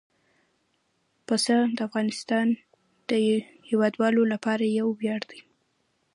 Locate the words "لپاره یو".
4.33-4.87